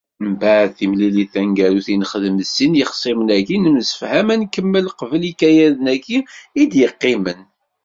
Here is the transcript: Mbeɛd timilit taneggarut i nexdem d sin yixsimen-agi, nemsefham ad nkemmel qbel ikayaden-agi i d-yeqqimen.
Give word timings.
Mbeɛd 0.31 0.69
timilit 0.77 1.29
taneggarut 1.33 1.87
i 1.93 1.95
nexdem 1.97 2.35
d 2.37 2.43
sin 2.55 2.73
yixsimen-agi, 2.79 3.57
nemsefham 3.57 4.27
ad 4.33 4.39
nkemmel 4.43 4.87
qbel 4.99 5.23
ikayaden-agi 5.31 6.19
i 6.61 6.63
d-yeqqimen. 6.71 7.39